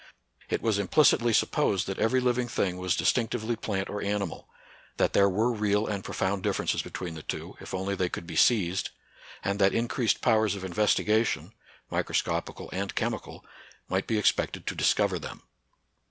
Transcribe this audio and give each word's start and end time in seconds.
It 0.49 0.63
was 0.63 0.79
implicitly 0.79 1.31
supposed 1.31 1.85
that 1.85 1.99
every 1.99 2.19
living 2.19 2.47
thing 2.47 2.77
was 2.77 2.95
distinctively 2.95 3.55
plant 3.55 3.87
or 3.87 4.01
animal; 4.01 4.47
that 4.97 5.13
there 5.13 5.29
were 5.29 5.51
real 5.53 5.85
and 5.85 6.03
profound 6.03 6.41
differences 6.41 6.81
be 6.81 6.89
tween 6.89 7.13
the 7.13 7.21
two, 7.21 7.55
if 7.59 7.71
only 7.71 7.93
they 7.93 8.09
could 8.09 8.25
be 8.25 8.35
seized; 8.35 8.89
and 9.43 9.59
that 9.59 9.75
increased 9.75 10.19
powers 10.19 10.55
of 10.55 10.63
investigation— 10.63 11.53
microscopical 11.91 12.67
and 12.73 12.95
chemical— 12.95 13.45
might 13.91 14.07
be 14.07 14.17
expected 14.17 14.65
to 14.65 14.73
discover 14.73 15.19
them. 15.19 15.43